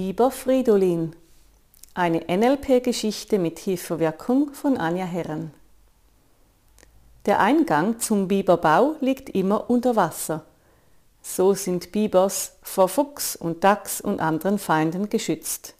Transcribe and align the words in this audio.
Biber 0.00 0.30
Fridolin. 0.30 1.16
Eine 1.92 2.20
NLP-Geschichte 2.28 3.36
mit 3.40 3.58
Hilfewirkung 3.58 4.52
von 4.52 4.76
Anja 4.76 5.04
Herren. 5.04 5.52
Der 7.26 7.40
Eingang 7.40 7.98
zum 7.98 8.28
Biberbau 8.28 8.94
liegt 9.00 9.28
immer 9.28 9.68
unter 9.68 9.96
Wasser. 9.96 10.44
So 11.20 11.52
sind 11.52 11.90
Bibers 11.90 12.52
vor 12.62 12.88
Fuchs 12.88 13.34
und 13.34 13.64
Dachs 13.64 14.00
und 14.00 14.20
anderen 14.20 14.60
Feinden 14.60 15.08
geschützt. 15.08 15.74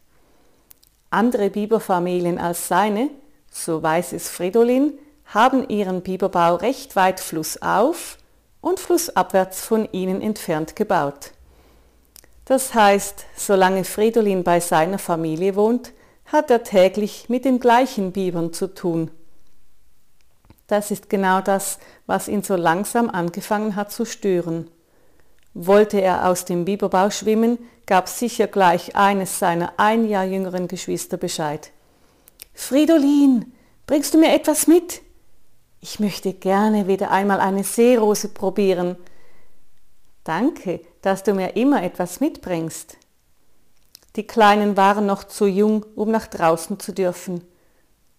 Andere 1.11 1.51
Biberfamilien 1.51 2.39
als 2.39 2.67
seine, 2.67 3.11
so 3.53 3.81
weiß 3.85 4.15
es 4.15 4.29
Fridolin, 4.29 4.95
haben 5.27 5.69
ihren 5.69 6.03
Biberbau 6.03 6.57
recht 6.57 6.97
weit 6.97 7.21
flussauf 7.21 8.19
und 8.61 8.81
flussabwärts 8.81 9.65
von 9.65 9.89
ihnen 9.93 10.21
entfernt 10.23 10.75
gebaut. 10.75 11.31
Das 12.49 12.73
heißt, 12.73 13.27
solange 13.37 13.85
Fridolin 13.85 14.43
bei 14.43 14.59
seiner 14.59 14.99
Familie 14.99 15.55
wohnt, 15.55 15.93
hat 16.25 16.51
er 16.51 16.63
täglich 16.63 17.29
mit 17.29 17.45
den 17.45 17.61
gleichen 17.61 18.11
Bibern 18.11 18.55
zu 18.55 18.69
tun. 18.69 19.11
Das 20.67 20.91
ist 20.91 21.11
genau 21.11 21.43
das, 21.43 21.79
was 22.07 22.27
ihn 22.27 22.43
so 22.43 22.57
langsam 22.57 23.11
angefangen 23.11 23.77
hat 23.77 23.93
zu 23.93 24.07
stören. 24.07 24.71
Wollte 25.53 26.01
er 26.01 26.27
aus 26.27 26.47
dem 26.47 26.65
Biberbau 26.65 27.11
schwimmen, 27.11 27.59
gab 27.85 28.09
sicher 28.09 28.47
gleich 28.47 28.97
eines 28.97 29.39
seiner 29.39 29.75
ein 29.77 30.09
Jahr 30.09 30.25
jüngeren 30.25 30.69
Geschwister 30.69 31.19
Bescheid. 31.19 31.71
Fridolin, 32.55 33.53
bringst 33.87 34.15
du 34.15 34.19
mir 34.19 34.33
etwas 34.33 34.67
mit? 34.67 35.03
Ich 35.83 36.01
möchte 36.01 36.33
gerne 36.33 36.89
wieder 36.89 37.11
einmal 37.11 37.41
eine 37.41 37.63
Seerose 37.63 38.29
probieren. 38.29 38.97
Danke, 40.25 40.81
dass 41.09 41.23
du 41.23 41.33
mir 41.33 41.57
immer 41.57 41.83
etwas 41.83 42.21
mitbringst. 42.21 42.99
Die 44.17 44.27
Kleinen 44.27 44.77
waren 44.77 45.07
noch 45.07 45.25
zu 45.25 45.47
jung, 45.47 45.87
um 45.97 46.11
nach 46.11 46.27
draußen 46.27 46.79
zu 46.79 46.93
dürfen. 46.93 47.49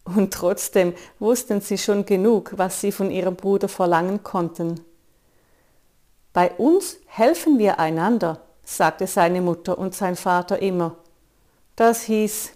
Und 0.06 0.34
trotzdem 0.34 0.96
wussten 1.20 1.62
sie 1.62 1.78
schon 1.78 2.08
genug, 2.08 2.54
was 2.56 2.82
sie 2.82 2.92
von 2.92 3.12
ihrem 3.12 3.36
Bruder 3.36 3.70
verlangen 3.70 4.24
konnten. 4.24 4.82
Bei 6.34 6.50
uns 6.54 6.98
helfen 7.06 7.60
wir 7.60 7.78
einander, 7.78 8.42
sagte 8.66 9.06
seine 9.06 9.42
Mutter 9.42 9.78
und 9.78 9.94
sein 9.94 10.16
Vater 10.16 10.60
immer. 10.60 10.96
Das 11.76 12.02
hieß, 12.02 12.54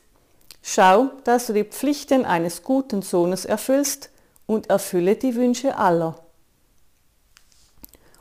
schau, 0.64 1.12
dass 1.26 1.46
du 1.46 1.54
die 1.54 1.64
Pflichten 1.64 2.26
eines 2.26 2.64
guten 2.64 3.04
Sohnes 3.04 3.46
erfüllst 3.46 4.10
und 4.48 4.72
erfülle 4.72 5.16
die 5.16 5.36
Wünsche 5.36 5.78
aller. 5.78 6.16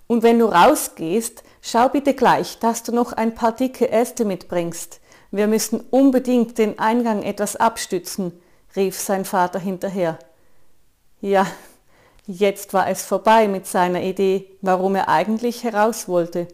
Und 0.06 0.22
wenn 0.22 0.40
du 0.40 0.44
rausgehst, 0.44 1.42
schau 1.62 1.88
bitte 1.88 2.12
gleich, 2.12 2.58
dass 2.58 2.82
du 2.82 2.92
noch 2.92 3.14
ein 3.14 3.34
paar 3.34 3.52
dicke 3.52 3.90
Äste 3.90 4.26
mitbringst. 4.26 5.00
Wir 5.30 5.46
müssen 5.46 5.80
unbedingt 5.90 6.58
den 6.58 6.78
Eingang 6.78 7.22
etwas 7.22 7.56
abstützen, 7.56 8.38
rief 8.76 8.98
sein 8.98 9.24
Vater 9.24 9.58
hinterher. 9.58 10.18
Ja, 11.22 11.46
jetzt 12.26 12.74
war 12.74 12.88
es 12.88 13.02
vorbei 13.02 13.48
mit 13.48 13.66
seiner 13.66 14.02
Idee, 14.02 14.50
warum 14.60 14.96
er 14.96 15.08
eigentlich 15.08 15.64
heraus 15.64 16.08
wollte. 16.08 16.48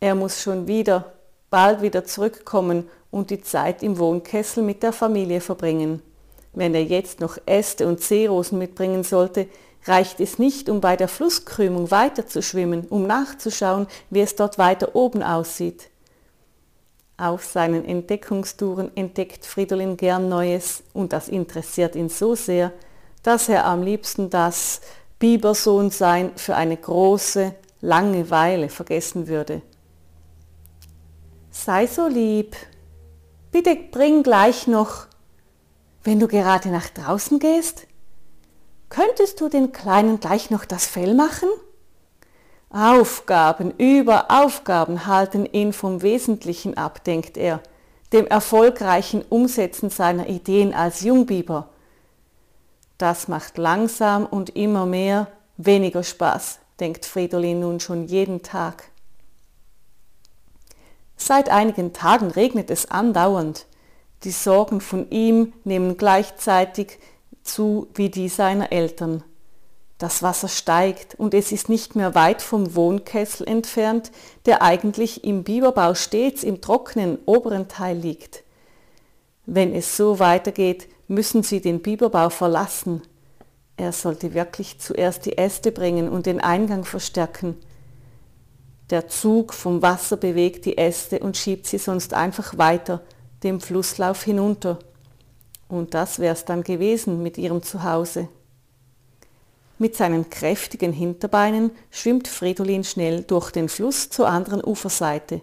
Er 0.00 0.14
muss 0.14 0.42
schon 0.42 0.66
wieder, 0.66 1.12
bald 1.48 1.80
wieder 1.80 2.04
zurückkommen 2.04 2.90
und 3.10 3.30
die 3.30 3.40
Zeit 3.40 3.82
im 3.82 3.98
Wohnkessel 3.98 4.64
mit 4.64 4.82
der 4.82 4.92
Familie 4.92 5.40
verbringen. 5.40 6.02
Wenn 6.52 6.74
er 6.74 6.84
jetzt 6.84 7.20
noch 7.20 7.38
Äste 7.46 7.86
und 7.86 8.00
Seerosen 8.00 8.58
mitbringen 8.58 9.04
sollte, 9.04 9.46
reicht 9.86 10.20
es 10.20 10.38
nicht, 10.38 10.68
um 10.68 10.80
bei 10.80 10.96
der 10.96 11.08
Flusskrümung 11.08 11.90
weiter 11.90 12.26
zu 12.26 12.42
schwimmen, 12.42 12.86
um 12.88 13.06
nachzuschauen, 13.06 13.86
wie 14.10 14.20
es 14.20 14.36
dort 14.36 14.58
weiter 14.58 14.94
oben 14.94 15.22
aussieht. 15.22 15.90
Auf 17.16 17.44
seinen 17.44 17.84
Entdeckungstouren 17.84 18.96
entdeckt 18.96 19.46
Fridolin 19.46 19.96
gern 19.96 20.28
Neues 20.28 20.82
und 20.92 21.12
das 21.12 21.28
interessiert 21.28 21.94
ihn 21.94 22.08
so 22.08 22.34
sehr, 22.34 22.72
dass 23.22 23.48
er 23.48 23.66
am 23.66 23.82
liebsten 23.82 24.30
das 24.30 24.80
Bibersohnsein 25.18 26.32
für 26.36 26.56
eine 26.56 26.76
große, 26.76 27.54
lange 27.80 28.30
Weile 28.30 28.68
vergessen 28.68 29.28
würde. 29.28 29.62
Sei 31.50 31.86
so 31.86 32.08
lieb, 32.08 32.56
bitte 33.52 33.76
bring 33.76 34.22
gleich 34.22 34.66
noch, 34.66 35.06
wenn 36.02 36.18
du 36.18 36.26
gerade 36.26 36.70
nach 36.70 36.88
draußen 36.88 37.38
gehst, 37.38 37.86
Könntest 38.92 39.40
du 39.40 39.48
den 39.48 39.72
Kleinen 39.72 40.20
gleich 40.20 40.50
noch 40.50 40.66
das 40.66 40.84
Fell 40.84 41.14
machen? 41.14 41.48
Aufgaben 42.68 43.70
über 43.78 44.30
Aufgaben 44.30 45.06
halten 45.06 45.46
ihn 45.46 45.72
vom 45.72 46.02
Wesentlichen 46.02 46.76
ab, 46.76 47.02
denkt 47.02 47.38
er, 47.38 47.62
dem 48.12 48.26
erfolgreichen 48.26 49.22
Umsetzen 49.22 49.88
seiner 49.88 50.28
Ideen 50.28 50.74
als 50.74 51.00
Jungbiber. 51.00 51.70
Das 52.98 53.28
macht 53.28 53.56
langsam 53.56 54.26
und 54.26 54.50
immer 54.56 54.84
mehr 54.84 55.28
weniger 55.56 56.02
Spaß, 56.02 56.58
denkt 56.78 57.06
Fridolin 57.06 57.60
nun 57.60 57.80
schon 57.80 58.04
jeden 58.04 58.42
Tag. 58.42 58.90
Seit 61.16 61.48
einigen 61.48 61.94
Tagen 61.94 62.30
regnet 62.30 62.70
es 62.70 62.90
andauernd. 62.90 63.64
Die 64.24 64.32
Sorgen 64.32 64.82
von 64.82 65.10
ihm 65.10 65.54
nehmen 65.64 65.96
gleichzeitig 65.96 66.98
zu 67.42 67.88
wie 67.94 68.08
die 68.08 68.28
seiner 68.28 68.72
Eltern. 68.72 69.24
Das 69.98 70.22
Wasser 70.22 70.48
steigt 70.48 71.14
und 71.14 71.32
es 71.32 71.52
ist 71.52 71.68
nicht 71.68 71.94
mehr 71.94 72.16
weit 72.16 72.42
vom 72.42 72.74
Wohnkessel 72.74 73.46
entfernt, 73.46 74.10
der 74.46 74.60
eigentlich 74.60 75.22
im 75.22 75.44
Biberbau 75.44 75.94
stets 75.94 76.42
im 76.42 76.60
trockenen 76.60 77.18
oberen 77.24 77.68
Teil 77.68 77.98
liegt. 77.98 78.42
Wenn 79.46 79.72
es 79.74 79.96
so 79.96 80.18
weitergeht, 80.18 80.88
müssen 81.06 81.42
sie 81.42 81.60
den 81.60 81.82
Biberbau 81.82 82.30
verlassen. 82.30 83.02
Er 83.76 83.92
sollte 83.92 84.34
wirklich 84.34 84.80
zuerst 84.80 85.26
die 85.26 85.38
Äste 85.38 85.72
bringen 85.72 86.08
und 86.08 86.26
den 86.26 86.40
Eingang 86.40 86.84
verstärken. 86.84 87.56
Der 88.90 89.08
Zug 89.08 89.54
vom 89.54 89.82
Wasser 89.82 90.16
bewegt 90.16 90.64
die 90.64 90.78
Äste 90.78 91.20
und 91.20 91.36
schiebt 91.36 91.66
sie 91.66 91.78
sonst 91.78 92.12
einfach 92.12 92.58
weiter, 92.58 93.02
dem 93.42 93.60
Flusslauf 93.60 94.22
hinunter. 94.22 94.78
Und 95.72 95.94
das 95.94 96.18
wär's 96.18 96.44
dann 96.44 96.64
gewesen 96.64 97.22
mit 97.22 97.38
ihrem 97.38 97.62
Zuhause. 97.62 98.28
Mit 99.78 99.96
seinen 99.96 100.28
kräftigen 100.28 100.92
Hinterbeinen 100.92 101.70
schwimmt 101.90 102.28
Fridolin 102.28 102.84
schnell 102.84 103.22
durch 103.22 103.52
den 103.52 103.70
Fluss 103.70 104.10
zur 104.10 104.28
anderen 104.28 104.62
Uferseite. 104.62 105.40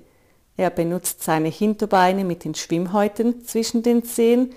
Er 0.56 0.70
benutzt 0.70 1.24
seine 1.24 1.48
Hinterbeine 1.48 2.24
mit 2.26 2.44
den 2.44 2.54
Schwimmhäuten 2.54 3.44
zwischen 3.44 3.82
den 3.82 4.04
Zehen 4.04 4.54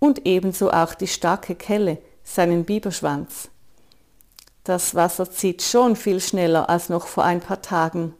und 0.00 0.26
ebenso 0.26 0.70
auch 0.70 0.92
die 0.92 1.06
starke 1.06 1.54
Kelle, 1.54 1.96
seinen 2.22 2.66
Biberschwanz. 2.66 3.48
Das 4.64 4.94
Wasser 4.94 5.30
zieht 5.30 5.62
schon 5.62 5.96
viel 5.96 6.20
schneller 6.20 6.68
als 6.68 6.90
noch 6.90 7.06
vor 7.06 7.24
ein 7.24 7.40
paar 7.40 7.62
Tagen. 7.62 8.12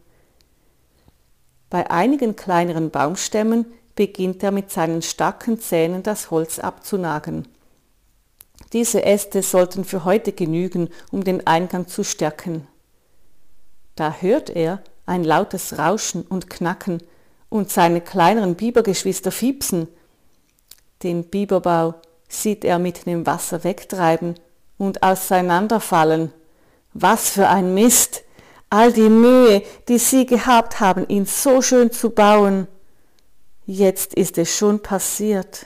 Bei 1.69 1.91
einigen 1.91 2.35
kleineren 2.35 2.89
Baumstämmen 2.89 3.67
beginnt 3.97 4.41
er 4.43 4.51
mit 4.51 4.71
seinen 4.71 5.01
starken 5.01 5.59
Zähnen 5.59 6.03
das 6.03 6.31
Holz 6.31 6.59
abzunagen. 6.59 7.49
Diese 8.71 9.03
Äste 9.03 9.41
sollten 9.41 9.83
für 9.83 10.05
heute 10.05 10.31
genügen, 10.31 10.89
um 11.11 11.25
den 11.25 11.45
Eingang 11.45 11.87
zu 11.87 12.03
stärken. 12.05 12.67
Da 13.95 14.17
hört 14.21 14.49
er 14.49 14.81
ein 15.05 15.23
lautes 15.23 15.77
Rauschen 15.77 16.21
und 16.21 16.49
Knacken 16.49 17.01
und 17.49 17.71
seine 17.71 17.99
kleineren 17.99 18.55
Bibergeschwister 18.55 19.31
fiepsen. 19.31 19.87
Den 21.01 21.25
Biberbau 21.25 21.95
sieht 22.29 22.63
er 22.65 22.77
mit 22.77 23.05
dem 23.05 23.25
Wasser 23.25 23.63
wegtreiben 23.63 24.35
und 24.77 25.01
auseinanderfallen. 25.01 26.31
Was 26.93 27.29
für 27.29 27.47
ein 27.47 27.73
Mist! 27.73 28.23
All 28.69 28.91
die 28.91 29.09
Mühe, 29.09 29.63
die 29.87 29.97
sie 29.97 30.25
gehabt 30.25 30.81
haben, 30.81 31.07
ihn 31.07 31.25
so 31.25 31.61
schön 31.61 31.89
zu 31.89 32.09
bauen. 32.09 32.67
Jetzt 33.69 34.13
ist 34.13 34.37
es 34.37 34.55
schon 34.55 34.81
passiert. 34.81 35.65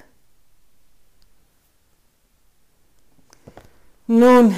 Nun, 4.08 4.56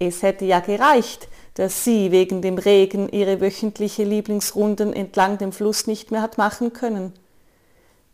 es 0.00 0.22
hätte 0.24 0.44
ja 0.44 0.58
gereicht, 0.58 1.28
dass 1.54 1.84
sie 1.84 2.10
wegen 2.10 2.42
dem 2.42 2.58
Regen 2.58 3.08
ihre 3.08 3.40
wöchentliche 3.40 4.02
Lieblingsrunden 4.02 4.92
entlang 4.92 5.38
dem 5.38 5.52
Fluss 5.52 5.86
nicht 5.86 6.10
mehr 6.10 6.20
hat 6.20 6.36
machen 6.36 6.72
können. 6.72 7.12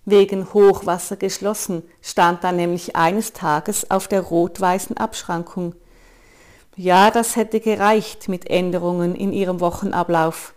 Wegen 0.05 0.53
Hochwasser 0.53 1.17
geschlossen 1.17 1.83
stand 2.03 2.45
da 2.45 2.53
nämlich 2.53 2.97
eines 2.97 3.33
Tages 3.33 3.91
auf 3.91 4.09
der 4.09 4.21
rot-weißen 4.21 4.99
Abschrankung. 4.99 5.75
Ja, 6.77 7.11
das 7.11 7.35
hätte 7.35 7.61
gereicht 7.61 8.29
mit 8.29 8.51
Änderungen 8.51 9.15
in 9.15 9.33
ihrem 9.33 9.61
Wochenablauf. 9.61 10.53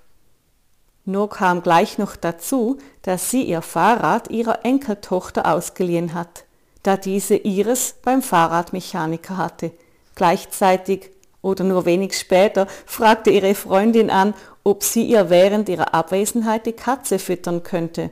Nur 1.06 1.30
kam 1.30 1.62
gleich 1.64 1.98
noch 1.98 2.16
dazu, 2.16 2.78
dass 3.02 3.30
sie 3.30 3.44
ihr 3.44 3.62
Fahrrad 3.62 4.30
ihrer 4.30 4.64
Enkeltochter 4.64 5.52
ausgeliehen 5.54 6.14
hat, 6.14 6.46
da 6.84 6.96
diese 6.96 7.36
ihres 7.36 7.96
beim 8.02 8.22
Fahrradmechaniker 8.22 9.38
hatte. 9.38 9.72
Gleichzeitig 10.16 11.12
oder 11.42 11.66
nur 11.66 11.86
wenig 11.86 12.18
später 12.18 12.68
fragte 12.86 13.30
ihre 13.30 13.54
Freundin 13.54 14.10
an, 14.10 14.34
ob 14.64 14.84
sie 14.84 15.04
ihr 15.04 15.30
während 15.30 15.68
ihrer 15.68 15.94
Abwesenheit 15.94 16.66
die 16.66 16.74
Katze 16.74 17.20
füttern 17.20 17.64
könnte. 17.64 18.10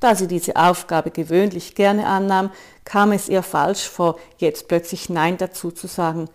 Da 0.00 0.14
sie 0.14 0.26
diese 0.26 0.56
Aufgabe 0.56 1.10
gewöhnlich 1.10 1.74
gerne 1.74 2.06
annahm, 2.06 2.50
kam 2.84 3.12
es 3.12 3.28
ihr 3.28 3.42
falsch 3.42 3.86
vor, 3.86 4.18
jetzt 4.38 4.66
plötzlich 4.66 5.10
Nein 5.10 5.36
dazu 5.36 5.70
zu 5.70 5.86
sagen. 5.86 6.28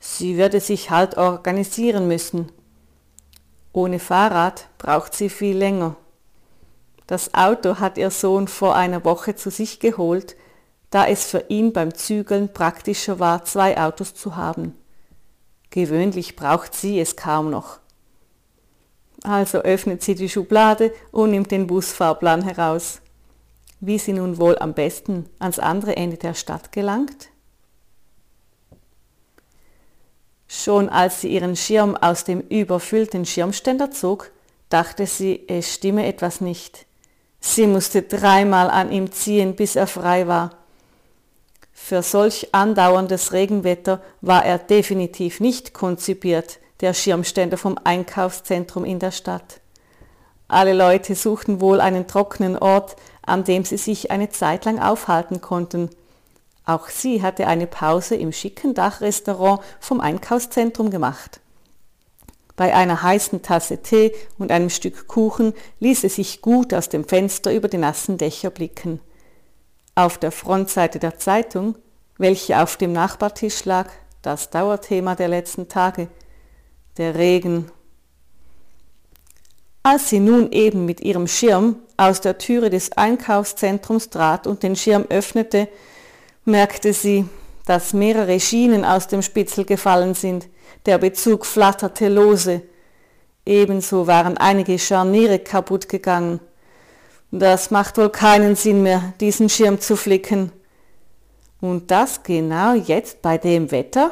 Sie 0.00 0.36
würde 0.38 0.60
sich 0.60 0.90
halt 0.90 1.16
organisieren 1.16 2.08
müssen. 2.08 2.50
Ohne 3.74 3.98
Fahrrad 3.98 4.68
braucht 4.78 5.14
sie 5.14 5.28
viel 5.28 5.56
länger. 5.58 5.96
Das 7.08 7.34
Auto 7.34 7.80
hat 7.80 7.98
ihr 7.98 8.12
Sohn 8.12 8.46
vor 8.46 8.76
einer 8.76 9.04
Woche 9.04 9.34
zu 9.34 9.50
sich 9.50 9.80
geholt, 9.80 10.36
da 10.90 11.08
es 11.08 11.24
für 11.24 11.44
ihn 11.48 11.72
beim 11.72 11.92
Zügeln 11.92 12.52
praktischer 12.52 13.18
war, 13.18 13.44
zwei 13.44 13.76
Autos 13.76 14.14
zu 14.14 14.36
haben. 14.36 14.78
Gewöhnlich 15.70 16.36
braucht 16.36 16.72
sie 16.72 17.00
es 17.00 17.16
kaum 17.16 17.50
noch. 17.50 17.80
Also 19.24 19.58
öffnet 19.58 20.04
sie 20.04 20.14
die 20.14 20.28
Schublade 20.28 20.94
und 21.10 21.32
nimmt 21.32 21.50
den 21.50 21.66
Busfahrplan 21.66 22.42
heraus. 22.42 23.00
Wie 23.80 23.98
sie 23.98 24.12
nun 24.12 24.38
wohl 24.38 24.56
am 24.56 24.72
besten 24.72 25.28
ans 25.40 25.58
andere 25.58 25.96
Ende 25.96 26.16
der 26.16 26.34
Stadt 26.34 26.70
gelangt? 26.70 27.28
Schon 30.46 30.88
als 30.88 31.20
sie 31.20 31.28
ihren 31.28 31.56
Schirm 31.56 31.96
aus 31.96 32.24
dem 32.24 32.40
überfüllten 32.40 33.24
Schirmständer 33.24 33.90
zog, 33.90 34.30
dachte 34.68 35.06
sie, 35.06 35.44
es 35.48 35.72
stimme 35.72 36.06
etwas 36.06 36.40
nicht. 36.40 36.86
Sie 37.40 37.66
musste 37.66 38.02
dreimal 38.02 38.70
an 38.70 38.90
ihm 38.90 39.12
ziehen, 39.12 39.54
bis 39.54 39.76
er 39.76 39.86
frei 39.86 40.26
war. 40.26 40.50
Für 41.72 42.02
solch 42.02 42.48
andauerndes 42.52 43.32
Regenwetter 43.32 44.00
war 44.20 44.44
er 44.44 44.58
definitiv 44.58 45.40
nicht 45.40 45.74
konzipiert, 45.74 46.58
der 46.80 46.94
Schirmständer 46.94 47.58
vom 47.58 47.78
Einkaufszentrum 47.82 48.84
in 48.84 48.98
der 48.98 49.10
Stadt. 49.10 49.60
Alle 50.48 50.72
Leute 50.72 51.14
suchten 51.14 51.60
wohl 51.60 51.80
einen 51.80 52.06
trockenen 52.06 52.56
Ort, 52.56 52.96
an 53.22 53.44
dem 53.44 53.64
sie 53.64 53.76
sich 53.76 54.10
eine 54.10 54.30
Zeit 54.30 54.64
lang 54.64 54.78
aufhalten 54.78 55.40
konnten. 55.40 55.90
Auch 56.66 56.88
sie 56.88 57.22
hatte 57.22 57.46
eine 57.46 57.66
Pause 57.66 58.16
im 58.16 58.32
schicken 58.32 58.74
Dachrestaurant 58.74 59.60
vom 59.80 60.00
Einkaufszentrum 60.00 60.90
gemacht. 60.90 61.40
Bei 62.56 62.74
einer 62.74 63.02
heißen 63.02 63.42
Tasse 63.42 63.82
Tee 63.82 64.14
und 64.38 64.52
einem 64.52 64.70
Stück 64.70 65.08
Kuchen 65.08 65.54
ließ 65.80 66.04
es 66.04 66.14
sich 66.16 66.40
gut 66.40 66.72
aus 66.72 66.88
dem 66.88 67.04
Fenster 67.04 67.52
über 67.52 67.68
die 67.68 67.78
nassen 67.78 68.16
Dächer 68.16 68.50
blicken. 68.50 69.00
Auf 69.96 70.18
der 70.18 70.32
Frontseite 70.32 70.98
der 70.98 71.18
Zeitung, 71.18 71.76
welche 72.16 72.62
auf 72.62 72.76
dem 72.76 72.92
Nachbartisch 72.92 73.64
lag, 73.64 73.90
das 74.22 74.50
Dauerthema 74.50 75.16
der 75.16 75.28
letzten 75.28 75.68
Tage, 75.68 76.08
der 76.96 77.16
Regen. 77.16 77.70
Als 79.82 80.08
sie 80.08 80.20
nun 80.20 80.50
eben 80.52 80.86
mit 80.86 81.00
ihrem 81.00 81.26
Schirm 81.26 81.76
aus 81.96 82.20
der 82.20 82.38
Türe 82.38 82.70
des 82.70 82.92
Einkaufszentrums 82.92 84.10
trat 84.10 84.46
und 84.46 84.62
den 84.62 84.76
Schirm 84.76 85.04
öffnete, 85.10 85.68
merkte 86.44 86.92
sie, 86.92 87.26
dass 87.66 87.92
mehrere 87.92 88.38
Schienen 88.40 88.84
aus 88.84 89.08
dem 89.08 89.22
Spitzel 89.22 89.64
gefallen 89.64 90.14
sind, 90.14 90.48
der 90.86 90.98
Bezug 90.98 91.46
flatterte 91.46 92.08
lose. 92.08 92.62
Ebenso 93.46 94.06
waren 94.06 94.36
einige 94.36 94.78
Scharniere 94.78 95.38
kaputt 95.38 95.88
gegangen. 95.88 96.40
Das 97.30 97.70
macht 97.70 97.98
wohl 97.98 98.10
keinen 98.10 98.54
Sinn 98.54 98.82
mehr, 98.82 99.14
diesen 99.20 99.48
Schirm 99.48 99.80
zu 99.80 99.96
flicken. 99.96 100.52
Und 101.60 101.90
das 101.90 102.22
genau 102.22 102.74
jetzt 102.74 103.22
bei 103.22 103.38
dem 103.38 103.70
Wetter? 103.70 104.10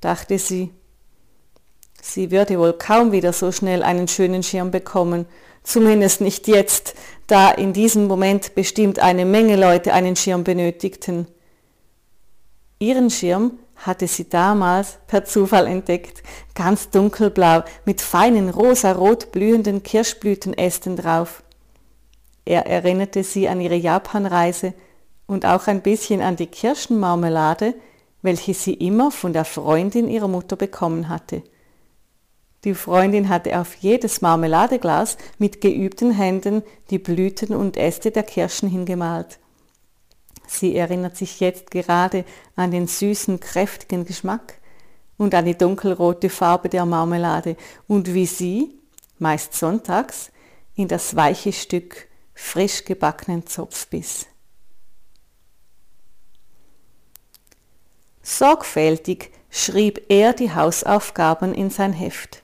dachte 0.00 0.38
sie. 0.38 0.70
Sie 2.02 2.30
würde 2.30 2.58
wohl 2.58 2.72
kaum 2.72 3.12
wieder 3.12 3.32
so 3.32 3.52
schnell 3.52 3.82
einen 3.82 4.08
schönen 4.08 4.42
Schirm 4.42 4.70
bekommen, 4.70 5.26
zumindest 5.62 6.20
nicht 6.20 6.48
jetzt, 6.48 6.94
da 7.26 7.50
in 7.50 7.72
diesem 7.72 8.06
Moment 8.06 8.54
bestimmt 8.54 8.98
eine 8.98 9.24
Menge 9.24 9.56
Leute 9.56 9.92
einen 9.92 10.16
Schirm 10.16 10.44
benötigten. 10.44 11.26
Ihren 12.78 13.10
Schirm 13.10 13.58
hatte 13.76 14.06
sie 14.06 14.28
damals 14.28 14.98
per 15.06 15.24
Zufall 15.24 15.66
entdeckt, 15.66 16.22
ganz 16.54 16.90
dunkelblau, 16.90 17.62
mit 17.84 18.00
feinen 18.00 18.50
rosarot 18.50 19.32
blühenden 19.32 19.82
Kirschblütenästen 19.82 20.96
drauf. 20.96 21.42
Er 22.44 22.66
erinnerte 22.66 23.22
sie 23.22 23.48
an 23.48 23.60
ihre 23.60 23.76
Japanreise 23.76 24.74
und 25.26 25.46
auch 25.46 25.66
ein 25.66 25.82
bisschen 25.82 26.20
an 26.20 26.36
die 26.36 26.48
Kirschenmarmelade, 26.48 27.74
welche 28.22 28.54
sie 28.54 28.74
immer 28.74 29.10
von 29.10 29.32
der 29.32 29.44
Freundin 29.44 30.08
ihrer 30.08 30.28
Mutter 30.28 30.56
bekommen 30.56 31.08
hatte. 31.08 31.42
Die 32.64 32.74
Freundin 32.74 33.30
hatte 33.30 33.58
auf 33.58 33.74
jedes 33.76 34.20
Marmeladeglas 34.20 35.16
mit 35.38 35.62
geübten 35.62 36.10
Händen 36.10 36.62
die 36.90 36.98
Blüten 36.98 37.54
und 37.54 37.78
Äste 37.78 38.10
der 38.10 38.22
Kirschen 38.22 38.68
hingemalt. 38.68 39.38
Sie 40.46 40.76
erinnert 40.76 41.16
sich 41.16 41.40
jetzt 41.40 41.70
gerade 41.70 42.24
an 42.56 42.70
den 42.70 42.86
süßen, 42.86 43.40
kräftigen 43.40 44.04
Geschmack 44.04 44.58
und 45.16 45.34
an 45.34 45.46
die 45.46 45.56
dunkelrote 45.56 46.28
Farbe 46.28 46.68
der 46.68 46.84
Marmelade 46.84 47.56
und 47.86 48.12
wie 48.12 48.26
sie, 48.26 48.78
meist 49.18 49.54
sonntags, 49.54 50.30
in 50.74 50.88
das 50.88 51.16
weiche 51.16 51.52
Stück 51.52 52.08
frisch 52.34 52.84
gebackenen 52.84 53.46
Zopf 53.46 53.86
biss. 53.86 54.26
Sorgfältig 58.22 59.30
schrieb 59.50 60.02
er 60.08 60.32
die 60.32 60.54
Hausaufgaben 60.54 61.54
in 61.54 61.70
sein 61.70 61.92
Heft. 61.92 62.42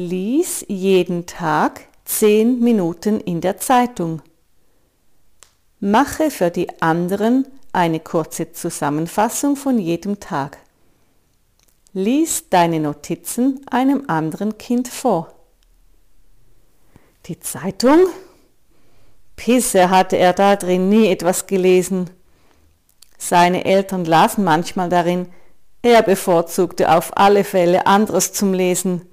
Lies 0.00 0.64
jeden 0.68 1.26
Tag 1.26 1.88
zehn 2.04 2.60
Minuten 2.60 3.18
in 3.18 3.40
der 3.40 3.58
Zeitung. 3.58 4.22
Mache 5.80 6.30
für 6.30 6.52
die 6.52 6.80
anderen 6.80 7.48
eine 7.72 7.98
kurze 7.98 8.52
Zusammenfassung 8.52 9.56
von 9.56 9.76
jedem 9.76 10.20
Tag. 10.20 10.58
Lies 11.94 12.48
deine 12.48 12.78
Notizen 12.78 13.60
einem 13.68 14.04
anderen 14.06 14.56
Kind 14.56 14.86
vor. 14.86 15.34
Die 17.26 17.40
Zeitung? 17.40 17.98
Pisse 19.34 19.90
hatte 19.90 20.16
er 20.16 20.32
da 20.32 20.54
drin 20.54 20.88
nie 20.88 21.08
etwas 21.08 21.48
gelesen. 21.48 22.08
Seine 23.18 23.64
Eltern 23.64 24.04
lasen 24.04 24.44
manchmal 24.44 24.90
darin, 24.90 25.26
er 25.82 26.04
bevorzugte 26.04 26.94
auf 26.94 27.16
alle 27.16 27.42
Fälle 27.42 27.88
anderes 27.88 28.32
zum 28.32 28.52
Lesen. 28.54 29.07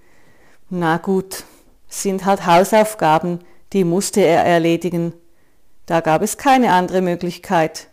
Na 0.70 0.98
gut, 0.98 1.44
sind 1.88 2.26
halt 2.26 2.46
Hausaufgaben, 2.46 3.40
die 3.74 3.84
musste 3.84 4.22
er 4.22 4.44
erledigen. 4.44 5.14
Da 5.86 6.02
gab 6.02 6.24
es 6.24 6.38
keine 6.38 6.74
andere 6.74 7.02
Möglichkeit. 7.02 7.90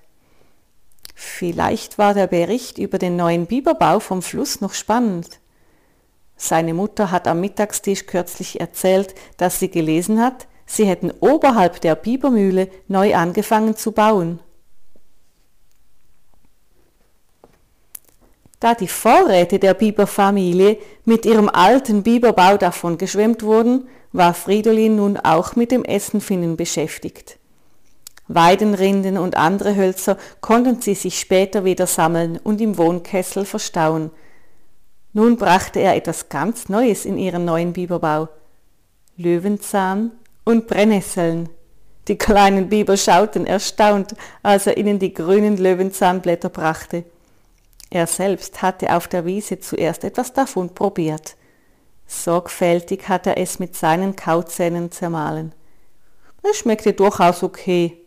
Vielleicht 1.15 1.99
war 1.99 2.15
der 2.15 2.27
Bericht 2.27 2.79
über 2.79 2.99
den 2.99 3.17
neuen 3.17 3.47
Biberbau 3.47 4.01
vom 4.01 4.23
Fluss 4.23 4.61
noch 4.61 4.73
spannend. 4.73 5.39
Seine 6.37 6.73
Mutter 6.73 7.11
hat 7.11 7.29
am 7.29 7.41
Mittagstisch 7.41 8.07
kürzlich 8.07 8.61
erzählt, 8.61 9.15
dass 9.37 9.61
sie 9.61 9.71
gelesen 9.71 10.21
hat, 10.21 10.49
sie 10.65 10.87
hätten 10.87 11.13
oberhalb 11.21 11.81
der 11.83 11.95
Bibermühle 11.95 12.69
neu 12.89 13.15
angefangen 13.15 13.77
zu 13.77 13.93
bauen. 13.93 14.41
Da 18.63 18.77
die 18.77 18.87
Vorräte 18.87 19.59
der 19.59 19.75
Biberfamilie 19.75 20.79
mit 21.05 21.27
ihrem 21.27 21.49
alten 21.49 22.05
Biberbau 22.05 22.57
davon 22.57 22.97
geschwemmt 22.97 23.43
wurden, 23.43 23.89
war 24.13 24.35
Fridolin 24.35 24.95
nun 24.95 25.17
auch 25.17 25.57
mit 25.57 25.73
dem 25.73 25.85
Essenfinden 25.85 26.57
beschäftigt. 26.57 27.39
Weidenrinden 28.29 29.19
und 29.19 29.37
andere 29.37 29.75
Hölzer 29.75 30.17
konnten 30.41 30.81
sie 30.81 30.95
sich 30.95 31.19
später 31.19 31.65
wieder 31.65 31.89
sammeln 31.89 32.39
und 32.41 32.61
im 32.61 32.79
Wohnkessel 32.79 33.45
verstauen. 33.45 34.13
Nun 35.13 35.39
brachte 35.39 35.81
er 35.81 35.97
etwas 35.97 36.29
ganz 36.29 36.69
Neues 36.69 37.05
in 37.05 37.19
ihren 37.19 37.45
neuen 37.45 37.73
Biberbau. 37.73 38.29
Löwenzahn 39.17 40.13
und 40.45 40.69
Brennnesseln. 40.69 41.49
Die 42.07 42.17
kleinen 42.17 42.69
Biber 42.69 42.97
schauten 42.97 43.45
erstaunt, 43.45 44.15
als 44.45 44.69
er 44.69 44.77
ihnen 44.77 45.01
die 45.01 45.13
grünen 45.13 45.57
Löwenzahnblätter 45.57 46.49
brachte. 46.49 47.03
Er 47.95 48.07
selbst 48.07 48.63
hatte 48.63 48.97
auf 48.97 49.07
der 49.07 49.27
Wiese 49.27 49.61
zuerst 49.61 50.03
etwas 50.03 50.33
davon 50.33 50.75
probiert. 50.75 51.37
Sorgfältig 52.07 53.07
hat 53.07 53.27
er 53.27 53.37
es 53.37 53.59
mit 53.59 53.77
seinen 53.77 54.17
Kauzähnen 54.17 54.91
zermahlen. 54.91 55.55
Es 56.43 56.57
schmeckte 56.57 56.95
durchaus 56.95 57.43
okay, 57.43 57.99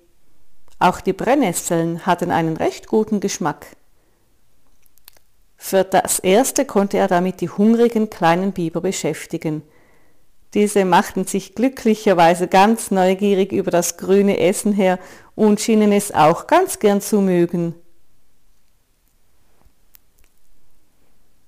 auch 0.79 1.01
die 1.01 1.13
Brennnesseln 1.13 2.03
hatten 2.07 2.31
einen 2.31 2.57
recht 2.57 2.87
guten 2.87 3.19
Geschmack. 3.19 3.67
Für 5.55 5.83
das 5.83 6.17
erste 6.17 6.65
konnte 6.65 6.97
er 6.97 7.07
damit 7.07 7.39
die 7.39 7.49
hungrigen 7.49 8.09
kleinen 8.09 8.53
Biber 8.53 8.81
beschäftigen. 8.81 9.61
Diese 10.55 10.83
machten 10.83 11.25
sich 11.25 11.53
glücklicherweise 11.53 12.47
ganz 12.47 12.89
neugierig 12.89 13.51
über 13.51 13.69
das 13.69 13.97
grüne 13.97 14.39
Essen 14.39 14.73
her 14.73 14.97
und 15.35 15.61
schienen 15.61 15.91
es 15.91 16.11
auch 16.11 16.47
ganz 16.47 16.79
gern 16.79 17.01
zu 17.01 17.21
mögen. 17.21 17.75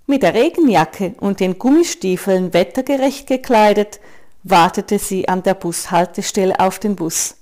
Mit 0.09 0.23
der 0.23 0.33
Regenjacke 0.33 1.15
und 1.19 1.41
den 1.41 1.59
Gummistiefeln 1.59 2.53
wettergerecht 2.53 3.27
gekleidet, 3.27 3.99
wartete 4.43 4.99
sie 4.99 5.27
an 5.27 5.43
der 5.43 5.53
Bushaltestelle 5.53 6.61
auf 6.61 6.79
den 6.79 6.95
Bus. 6.95 7.35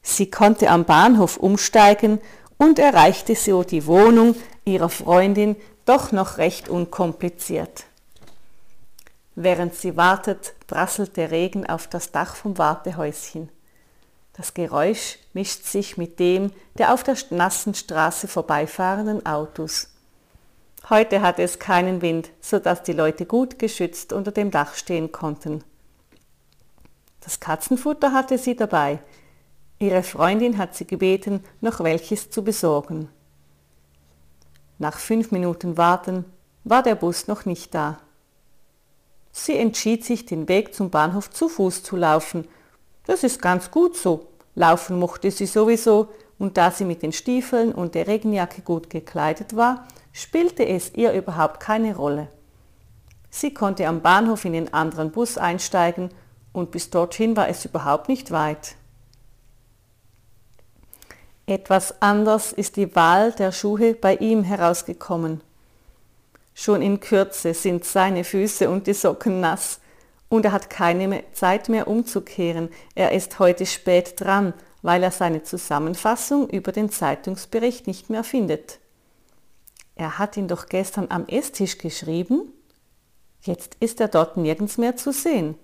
Sie 0.00 0.30
konnte 0.30 0.70
am 0.70 0.86
Bahnhof 0.86 1.36
umsteigen 1.36 2.18
und 2.56 2.78
erreichte 2.78 3.36
so 3.36 3.62
die 3.62 3.84
Wohnung 3.84 4.36
ihrer 4.64 4.88
Freundin 4.88 5.54
doch 5.84 6.12
noch 6.12 6.38
recht 6.38 6.70
unkompliziert. 6.70 7.84
Während 9.34 9.74
sie 9.74 9.98
wartet, 9.98 10.54
prasselt 10.66 11.18
der 11.18 11.30
Regen 11.30 11.66
auf 11.66 11.88
das 11.88 12.10
Dach 12.10 12.36
vom 12.36 12.56
Wartehäuschen. 12.56 13.50
Das 14.32 14.54
Geräusch 14.54 15.18
mischt 15.34 15.64
sich 15.64 15.98
mit 15.98 16.18
dem 16.20 16.52
der 16.78 16.94
auf 16.94 17.02
der 17.02 17.18
nassen 17.28 17.74
Straße 17.74 18.28
vorbeifahrenden 18.28 19.26
Autos. 19.26 19.89
Heute 20.90 21.22
hatte 21.22 21.42
es 21.42 21.60
keinen 21.60 22.02
Wind, 22.02 22.32
so 22.40 22.58
dass 22.58 22.82
die 22.82 22.92
Leute 22.92 23.24
gut 23.24 23.60
geschützt 23.60 24.12
unter 24.12 24.32
dem 24.32 24.50
Dach 24.50 24.74
stehen 24.74 25.12
konnten. 25.12 25.62
Das 27.20 27.38
Katzenfutter 27.38 28.12
hatte 28.12 28.38
sie 28.38 28.56
dabei. 28.56 28.98
Ihre 29.78 30.02
Freundin 30.02 30.58
hat 30.58 30.74
sie 30.74 30.88
gebeten, 30.88 31.44
noch 31.60 31.78
welches 31.78 32.30
zu 32.30 32.42
besorgen. 32.42 33.08
Nach 34.78 34.98
fünf 34.98 35.30
Minuten 35.30 35.76
Warten 35.76 36.24
war 36.64 36.82
der 36.82 36.96
Bus 36.96 37.28
noch 37.28 37.44
nicht 37.44 37.72
da. 37.72 38.00
Sie 39.30 39.56
entschied 39.56 40.04
sich, 40.04 40.26
den 40.26 40.48
Weg 40.48 40.74
zum 40.74 40.90
Bahnhof 40.90 41.30
zu 41.30 41.48
Fuß 41.48 41.84
zu 41.84 41.94
laufen. 41.94 42.48
Das 43.04 43.22
ist 43.22 43.40
ganz 43.40 43.70
gut 43.70 43.96
so. 43.96 44.26
Laufen 44.56 44.98
mochte 44.98 45.30
sie 45.30 45.46
sowieso, 45.46 46.08
und 46.40 46.56
da 46.56 46.72
sie 46.72 46.84
mit 46.84 47.02
den 47.02 47.12
Stiefeln 47.12 47.72
und 47.72 47.94
der 47.94 48.08
Regenjacke 48.08 48.62
gut 48.62 48.90
gekleidet 48.90 49.54
war, 49.54 49.86
spielte 50.20 50.66
es 50.66 50.94
ihr 50.94 51.12
überhaupt 51.12 51.60
keine 51.60 51.96
Rolle. 51.96 52.28
Sie 53.30 53.54
konnte 53.54 53.86
am 53.86 54.02
Bahnhof 54.02 54.44
in 54.44 54.52
den 54.52 54.74
anderen 54.74 55.12
Bus 55.12 55.38
einsteigen 55.38 56.10
und 56.52 56.72
bis 56.72 56.90
dorthin 56.90 57.36
war 57.36 57.48
es 57.48 57.64
überhaupt 57.64 58.08
nicht 58.08 58.30
weit. 58.30 58.74
Etwas 61.46 62.00
anders 62.02 62.52
ist 62.52 62.76
die 62.76 62.94
Wahl 62.94 63.32
der 63.32 63.52
Schuhe 63.52 63.94
bei 63.94 64.16
ihm 64.16 64.44
herausgekommen. 64.44 65.40
Schon 66.54 66.82
in 66.82 67.00
Kürze 67.00 67.54
sind 67.54 67.84
seine 67.84 68.24
Füße 68.24 68.68
und 68.68 68.86
die 68.86 68.94
Socken 68.94 69.40
nass 69.40 69.80
und 70.28 70.44
er 70.44 70.52
hat 70.52 70.70
keine 70.70 71.24
Zeit 71.32 71.68
mehr 71.68 71.88
umzukehren. 71.88 72.68
Er 72.94 73.12
ist 73.12 73.38
heute 73.38 73.66
spät 73.66 74.20
dran, 74.20 74.54
weil 74.82 75.02
er 75.02 75.10
seine 75.10 75.42
Zusammenfassung 75.42 76.48
über 76.50 76.72
den 76.72 76.90
Zeitungsbericht 76.90 77.86
nicht 77.86 78.10
mehr 78.10 78.24
findet. 78.24 78.78
Er 80.00 80.18
hat 80.18 80.38
ihn 80.38 80.48
doch 80.48 80.64
gestern 80.64 81.08
am 81.10 81.26
Esstisch 81.26 81.76
geschrieben. 81.76 82.54
Jetzt 83.42 83.76
ist 83.80 84.00
er 84.00 84.08
dort 84.08 84.38
nirgends 84.38 84.78
mehr 84.78 84.96
zu 84.96 85.12
sehen. 85.12 85.58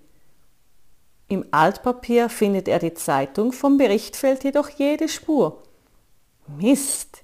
Im 1.27 1.43
Altpapier 1.49 2.29
findet 2.29 2.67
er 2.67 2.77
die 2.77 2.93
Zeitung, 2.93 3.51
vom 3.51 3.79
Bericht 3.79 4.15
fällt 4.15 4.43
jedoch 4.43 4.69
jede 4.69 5.09
Spur. 5.09 5.63
Mist, 6.45 7.23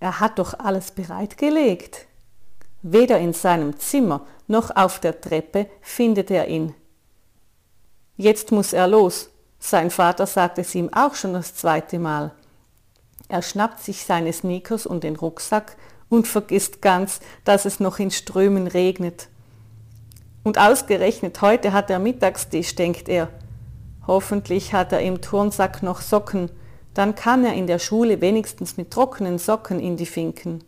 er 0.00 0.18
hat 0.18 0.38
doch 0.38 0.58
alles 0.58 0.92
bereitgelegt. 0.92 2.06
Weder 2.80 3.18
in 3.18 3.34
seinem 3.34 3.78
Zimmer 3.78 4.26
noch 4.46 4.74
auf 4.74 5.00
der 5.00 5.20
Treppe 5.20 5.68
findet 5.82 6.30
er 6.30 6.48
ihn. 6.48 6.74
Jetzt 8.16 8.50
muss 8.50 8.72
er 8.72 8.88
los. 8.88 9.28
Sein 9.58 9.90
Vater 9.90 10.26
sagt 10.26 10.56
es 10.56 10.74
ihm 10.74 10.90
auch 10.94 11.16
schon 11.16 11.34
das 11.34 11.54
zweite 11.54 11.98
Mal. 11.98 12.32
Er 13.28 13.42
schnappt 13.42 13.80
sich 13.80 14.04
seine 14.04 14.32
Sneakers 14.32 14.86
und 14.86 15.04
den 15.04 15.16
Rucksack 15.16 15.76
und 16.14 16.28
vergisst 16.28 16.82
ganz, 16.82 17.20
dass 17.44 17.64
es 17.64 17.80
noch 17.80 17.98
in 17.98 18.10
Strömen 18.10 18.66
regnet. 18.66 19.28
Und 20.42 20.58
ausgerechnet 20.58 21.40
heute 21.40 21.72
hat 21.72 21.90
er 21.90 21.98
Mittagstisch, 21.98 22.74
denkt 22.74 23.08
er. 23.08 23.28
Hoffentlich 24.06 24.74
hat 24.74 24.92
er 24.92 25.00
im 25.00 25.20
Turnsack 25.20 25.82
noch 25.82 26.00
Socken, 26.00 26.50
dann 26.92 27.14
kann 27.14 27.44
er 27.44 27.54
in 27.54 27.66
der 27.66 27.78
Schule 27.78 28.20
wenigstens 28.20 28.76
mit 28.76 28.90
trockenen 28.90 29.38
Socken 29.38 29.80
in 29.80 29.96
die 29.96 30.06
Finken. 30.06 30.62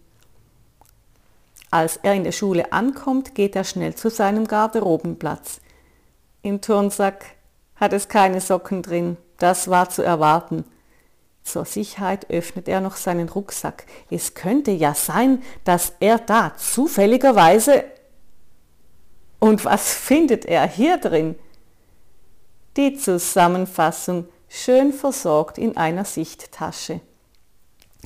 Als 1.70 1.98
er 1.98 2.14
in 2.14 2.24
der 2.24 2.32
Schule 2.32 2.72
ankommt, 2.72 3.34
geht 3.34 3.54
er 3.54 3.64
schnell 3.64 3.94
zu 3.94 4.08
seinem 4.08 4.46
Garderobenplatz. 4.46 5.60
Im 6.42 6.60
Turnsack 6.60 7.24
hat 7.76 7.92
es 7.92 8.08
keine 8.08 8.40
Socken 8.40 8.82
drin, 8.82 9.16
das 9.38 9.68
war 9.68 9.90
zu 9.90 10.02
erwarten. 10.02 10.64
Zur 11.46 11.64
Sicherheit 11.64 12.28
öffnet 12.28 12.66
er 12.66 12.80
noch 12.80 12.96
seinen 12.96 13.28
Rucksack. 13.28 13.84
Es 14.10 14.34
könnte 14.34 14.72
ja 14.72 14.94
sein, 14.94 15.42
dass 15.62 15.92
er 16.00 16.18
da 16.18 16.56
zufälligerweise 16.56 17.84
und 19.38 19.64
was 19.64 19.92
findet 19.92 20.44
er 20.44 20.66
hier 20.66 20.96
drin? 20.96 21.36
Die 22.76 22.96
Zusammenfassung 22.96 24.26
schön 24.48 24.92
versorgt 24.92 25.56
in 25.56 25.76
einer 25.76 26.04
Sichttasche. 26.04 27.00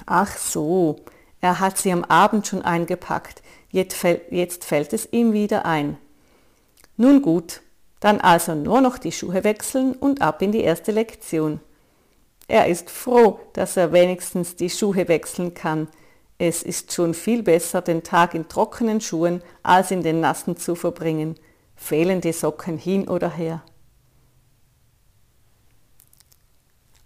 Ach 0.05 0.37
so, 0.37 0.97
er 1.41 1.61
hat 1.61 1.79
sie 1.79 1.93
am 1.93 2.05
Abend 2.05 2.47
schon 2.47 2.61
eingepackt, 2.61 3.43
jetzt, 3.71 3.95
fällt 3.97 4.93
es 4.93 5.09
ihm 5.13 5.33
wieder 5.33 5.65
ein. 5.65 5.97
Nun 6.99 7.23
gut, 7.23 7.63
dann 8.01 8.21
also 8.21 8.55
nur 8.55 8.83
noch 8.83 8.99
die 8.99 9.13
Schuhe 9.13 9.45
wechseln 9.45 9.95
und 9.95 10.21
ab 10.21 10.43
in 10.43 10.53
die 10.53 10.61
erste 10.61 10.93
Lektion. 10.93 11.61
Er 12.51 12.67
ist 12.67 12.91
froh, 12.91 13.39
dass 13.53 13.77
er 13.77 13.93
wenigstens 13.93 14.57
die 14.57 14.71
Schuhe 14.71 15.07
wechseln 15.07 15.55
kann, 15.55 15.87
es 16.37 16.65
ist 16.65 16.91
schon 16.91 17.15
viel 17.15 17.45
besser, 17.45 17.81
den 17.81 18.03
Tag 18.03 18.35
in 18.35 18.49
trockenen 18.49 19.01
Schuhen 19.01 19.41
als 19.63 19.93
in 19.93 20.03
den 20.03 20.21
nassen 20.21 20.57
zu 20.57 20.75
verbringen. 20.75 21.39
Fehlen 21.77 22.23
die 22.23 22.33
Socken 22.33 22.77
hin 22.77 23.09
oder 23.09 23.31
her. 23.31 23.63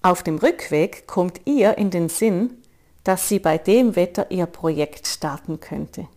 Auf 0.01 0.23
dem 0.23 0.39
Rückweg 0.39 1.09
kommt 1.09 1.41
ihr 1.47 1.77
in 1.77 1.91
den 1.91 2.09
Sinn, 2.09 2.63
dass 3.03 3.29
sie 3.29 3.41
bei 3.41 3.59
dem 3.59 3.97
Wetter 3.97 4.31
ihr 4.31 4.47
Projekt 4.47 5.09
starten 5.09 5.59
könnte. 5.59 6.09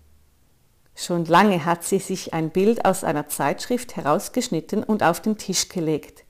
Schon 0.96 1.26
lange 1.26 1.66
hat 1.66 1.84
sie 1.84 2.00
sich 2.00 2.34
ein 2.34 2.52
Bild 2.52 2.86
aus 2.86 3.04
einer 3.04 3.28
Zeitschrift 3.28 3.98
herausgeschnitten 3.98 4.84
und 4.84 5.04
auf 5.04 5.22
den 5.22 5.38
Tisch 5.38 5.68
gelegt. 5.68 6.24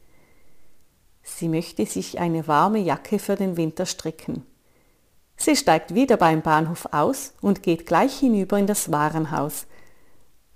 Sie 1.35 1.49
möchte 1.49 1.85
sich 1.85 2.19
eine 2.19 2.47
warme 2.47 2.79
Jacke 2.79 3.19
für 3.19 3.35
den 3.35 3.57
Winter 3.57 3.85
stricken. 3.85 4.43
Sie 5.35 5.55
steigt 5.55 5.93
wieder 5.93 6.17
beim 6.17 6.41
Bahnhof 6.41 6.87
aus 6.91 7.33
und 7.41 7.61
geht 7.61 7.85
gleich 7.85 8.17
hinüber 8.17 8.57
in 8.57 8.65
das 8.65 8.91
Warenhaus. 8.91 9.67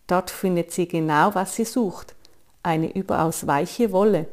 Dort 0.07 0.31
findet 0.31 0.71
sie 0.71 0.87
genau, 0.87 1.35
was 1.35 1.55
sie 1.55 1.65
sucht, 1.65 2.15
eine 2.63 2.91
überaus 2.91 3.45
weiche 3.45 3.91
Wolle, 3.91 4.27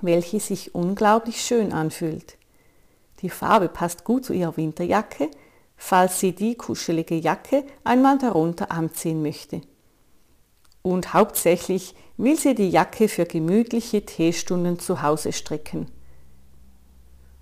welche 0.00 0.40
sich 0.40 0.74
unglaublich 0.74 1.40
schön 1.42 1.72
anfühlt. 1.72 2.36
Die 3.20 3.30
Farbe 3.30 3.68
passt 3.68 4.02
gut 4.02 4.24
zu 4.24 4.32
ihrer 4.32 4.56
Winterjacke, 4.56 5.30
falls 5.76 6.18
sie 6.18 6.34
die 6.34 6.56
kuschelige 6.56 7.14
Jacke 7.14 7.64
einmal 7.84 8.18
darunter 8.18 8.72
anziehen 8.72 9.22
möchte. 9.22 9.60
Und 10.82 11.12
hauptsächlich 11.12 11.94
will 12.16 12.36
sie 12.36 12.54
die 12.54 12.70
Jacke 12.70 13.08
für 13.08 13.26
gemütliche 13.26 14.04
Teestunden 14.04 14.78
zu 14.78 15.02
Hause 15.02 15.32
stricken. 15.32 15.90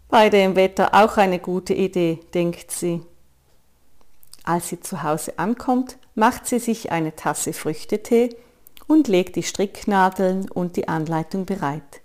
Bei 0.09 0.31
dem 0.31 0.57
Wetter 0.57 0.95
auch 0.95 1.17
eine 1.19 1.39
gute 1.39 1.75
Idee, 1.75 2.21
denkt 2.33 2.71
sie. 2.71 3.03
Als 4.43 4.69
sie 4.69 4.81
zu 4.81 5.03
Hause 5.03 5.39
ankommt, 5.39 5.99
macht 6.15 6.47
sie 6.47 6.59
sich 6.59 6.91
eine 6.91 7.15
Tasse 7.15 7.53
Früchtetee 7.53 8.31
und 8.87 9.07
legt 9.07 9.37
die 9.37 9.43
Stricknadeln 9.43 10.51
und 10.51 10.77
die 10.77 10.89
Anleitung 10.89 11.45
bereit. 11.45 12.01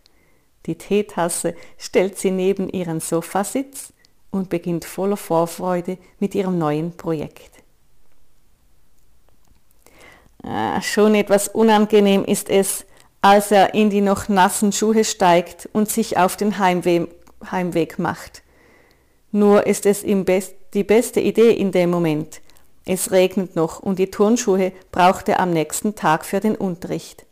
Die 0.65 0.77
Teetasse 0.77 1.55
stellt 1.77 2.17
sie 2.17 2.31
neben 2.31 2.69
ihren 2.69 2.99
Sofasitz 2.99 3.93
und 4.31 4.49
beginnt 4.49 4.83
voller 4.83 5.17
Vorfreude 5.17 5.97
mit 6.19 6.35
ihrem 6.35 6.57
neuen 6.57 6.97
Projekt. 6.97 7.62
Ah, 10.43 10.81
schon 10.81 11.15
etwas 11.15 11.47
unangenehm 11.47 12.25
ist 12.25 12.49
es, 12.49 12.85
als 13.21 13.51
er 13.51 13.73
in 13.73 13.89
die 13.89 14.01
noch 14.01 14.27
nassen 14.27 14.71
Schuhe 14.73 15.05
steigt 15.05 15.69
und 15.71 15.89
sich 15.89 16.17
auf 16.17 16.35
den 16.35 16.59
Heimweg 16.59 17.09
Heimweg 17.51 17.99
macht. 17.99 18.41
Nur 19.31 19.65
ist 19.67 19.85
es 19.85 20.03
ihm 20.03 20.25
best, 20.25 20.55
die 20.73 20.83
beste 20.83 21.19
Idee 21.19 21.51
in 21.51 21.71
dem 21.71 21.89
Moment. 21.89 22.41
Es 22.85 23.11
regnet 23.11 23.55
noch 23.55 23.79
und 23.79 23.99
die 23.99 24.11
Turnschuhe 24.11 24.71
braucht 24.91 25.29
er 25.29 25.39
am 25.39 25.51
nächsten 25.51 25.95
Tag 25.95 26.25
für 26.25 26.39
den 26.39 26.55
Unterricht. 26.55 27.25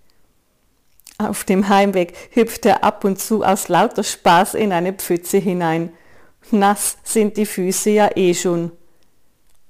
Auf 1.18 1.44
dem 1.44 1.70
Heimweg 1.70 2.14
hüpft 2.32 2.66
er 2.66 2.84
ab 2.84 3.04
und 3.04 3.20
zu 3.20 3.44
aus 3.44 3.68
lauter 3.68 4.04
Spaß 4.04 4.56
in 4.56 4.72
eine 4.72 4.94
Pfütze 4.94 5.38
hinein. 5.38 5.94
Nass 6.50 6.98
sind 7.04 7.38
die 7.38 7.46
Füße 7.46 7.92
ja 7.92 8.10
eh 8.16 8.34
schon. 8.34 8.72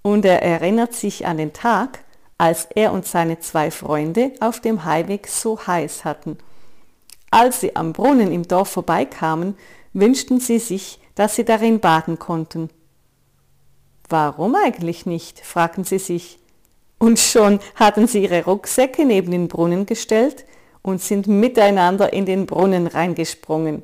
Und 0.01 0.23
er 0.25 0.41
erinnert 0.41 0.93
sich 0.93 1.25
an 1.25 1.37
den 1.37 1.51
Tag, 1.51 1.99
als 2.41 2.67
er 2.73 2.91
und 2.91 3.05
seine 3.05 3.37
zwei 3.37 3.69
Freunde 3.69 4.31
auf 4.39 4.59
dem 4.59 4.83
Heimweg 4.83 5.27
so 5.27 5.59
heiß 5.67 6.05
hatten. 6.05 6.39
Als 7.29 7.61
sie 7.61 7.75
am 7.75 7.93
Brunnen 7.93 8.31
im 8.31 8.47
Dorf 8.47 8.69
vorbeikamen, 8.69 9.55
wünschten 9.93 10.39
sie 10.39 10.57
sich, 10.57 10.99
dass 11.13 11.35
sie 11.35 11.45
darin 11.45 11.79
baden 11.79 12.17
konnten. 12.17 12.71
Warum 14.09 14.55
eigentlich 14.55 15.05
nicht? 15.05 15.39
fragten 15.39 15.83
sie 15.83 15.99
sich. 15.99 16.39
Und 16.97 17.19
schon 17.19 17.59
hatten 17.75 18.07
sie 18.07 18.23
ihre 18.23 18.43
Rucksäcke 18.45 19.05
neben 19.05 19.29
den 19.29 19.47
Brunnen 19.47 19.85
gestellt 19.85 20.43
und 20.81 20.99
sind 20.99 21.27
miteinander 21.27 22.11
in 22.11 22.25
den 22.25 22.47
Brunnen 22.47 22.87
reingesprungen. 22.87 23.83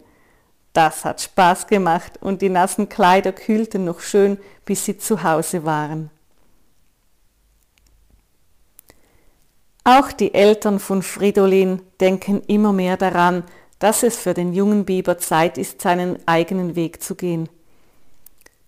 Das 0.73 1.05
hat 1.05 1.21
Spaß 1.21 1.67
gemacht 1.67 2.13
und 2.21 2.41
die 2.41 2.49
nassen 2.49 2.89
Kleider 2.89 3.33
kühlten 3.33 3.85
noch 3.85 3.99
schön, 3.99 4.39
bis 4.65 4.83
sie 4.83 4.97
zu 4.97 5.21
Hause 5.21 5.63
waren. 5.63 6.09
Auch 9.87 10.11
die 10.11 10.33
Eltern 10.33 10.79
von 10.81 11.01
Fridolin 11.01 11.81
denken 12.01 12.41
immer 12.47 12.73
mehr 12.73 12.97
daran, 12.97 13.45
dass 13.79 14.03
es 14.03 14.17
für 14.17 14.33
den 14.33 14.51
jungen 14.51 14.83
Biber 14.83 15.17
Zeit 15.17 15.57
ist, 15.57 15.79
seinen 15.79 16.19
eigenen 16.27 16.75
Weg 16.75 17.01
zu 17.01 17.15
gehen. 17.15 17.47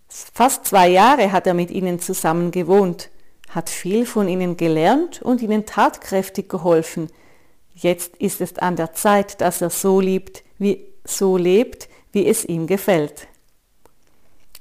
Fast 0.07 0.65
zwei 0.65 0.88
Jahre 0.88 1.33
hat 1.33 1.45
er 1.45 1.53
mit 1.53 1.71
ihnen 1.71 1.99
zusammen 1.99 2.51
gewohnt, 2.51 3.09
hat 3.49 3.69
viel 3.69 4.05
von 4.05 4.29
ihnen 4.29 4.55
gelernt 4.55 5.21
und 5.21 5.41
ihnen 5.41 5.65
tatkräftig 5.65 6.47
geholfen. 6.47 7.09
Jetzt 7.75 8.15
ist 8.15 8.39
es 8.39 8.57
an 8.57 8.77
der 8.77 8.93
Zeit, 8.93 9.41
dass 9.41 9.59
er 9.59 9.71
so 9.71 9.99
liebt, 9.99 10.45
wie 10.57 10.85
so 11.03 11.35
lebt, 11.35 11.89
wie 12.13 12.27
es 12.27 12.45
ihm 12.45 12.65
gefällt. 12.65 13.27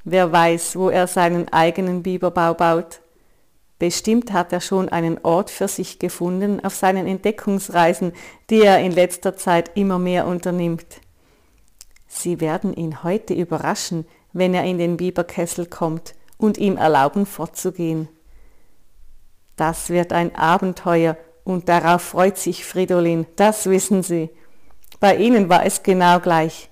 Wer 0.02 0.32
weiß, 0.32 0.74
wo 0.74 0.90
er 0.90 1.06
seinen 1.06 1.52
eigenen 1.52 2.02
Biberbau 2.02 2.54
baut. 2.54 2.98
Bestimmt 3.78 4.32
hat 4.32 4.52
er 4.52 4.60
schon 4.60 4.88
einen 4.88 5.18
Ort 5.22 5.50
für 5.50 5.68
sich 5.68 5.98
gefunden 5.98 6.64
auf 6.64 6.74
seinen 6.74 7.06
Entdeckungsreisen, 7.06 8.12
die 8.50 8.62
er 8.62 8.80
in 8.80 8.90
letzter 8.90 9.36
Zeit 9.36 9.70
immer 9.76 9.98
mehr 9.98 10.26
unternimmt. 10.26 11.00
Sie 12.08 12.40
werden 12.40 12.74
ihn 12.74 13.04
heute 13.04 13.34
überraschen, 13.34 14.06
wenn 14.32 14.54
er 14.54 14.64
in 14.64 14.78
den 14.78 14.96
Biberkessel 14.96 15.66
kommt 15.66 16.14
und 16.38 16.58
ihm 16.58 16.76
erlauben 16.76 17.26
fortzugehen. 17.26 18.08
Das 19.56 19.90
wird 19.90 20.12
ein 20.12 20.34
Abenteuer 20.34 21.16
und 21.44 21.68
darauf 21.68 22.02
freut 22.02 22.38
sich 22.38 22.64
Fridolin, 22.64 23.26
das 23.36 23.66
wissen 23.66 24.02
Sie. 24.02 24.30
Bei 25.00 25.16
Ihnen 25.16 25.48
war 25.48 25.64
es 25.64 25.82
genau 25.82 26.18
gleich. 26.18 26.70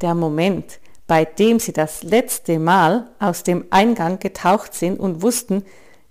Der 0.00 0.14
Moment, 0.14 0.80
bei 1.06 1.24
dem 1.24 1.58
Sie 1.58 1.72
das 1.72 2.02
letzte 2.02 2.58
Mal 2.58 3.10
aus 3.18 3.42
dem 3.42 3.64
Eingang 3.70 4.18
getaucht 4.18 4.74
sind 4.74 5.00
und 5.00 5.22
wussten, 5.22 5.64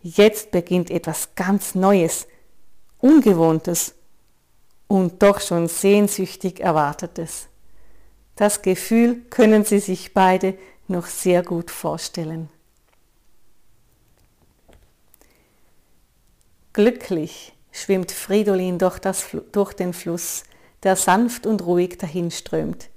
Jetzt 0.04 0.52
beginnt 0.52 0.92
etwas 0.92 1.34
ganz 1.34 1.76
Neues, 1.76 2.28
Ungewohntes 3.00 3.96
und 4.88 5.24
doch 5.24 5.40
schon 5.40 5.70
sehnsüchtig 5.70 6.60
Erwartetes. 6.60 7.48
Das 8.36 8.62
Gefühl 8.62 9.22
können 9.30 9.64
Sie 9.64 9.80
sich 9.80 10.14
beide 10.14 10.58
noch 10.90 11.06
sehr 11.06 11.42
gut 11.42 11.72
vorstellen. 11.72 12.50
Glücklich 16.74 17.54
schwimmt 17.72 18.12
Fridolin 18.12 18.80
durch, 18.80 19.00
das, 19.00 19.28
durch 19.54 19.72
den 19.72 19.94
Fluss, 19.94 20.44
der 20.84 20.98
sanft 20.98 21.46
und 21.46 21.66
ruhig 21.66 21.98
dahinströmt. 21.98 22.90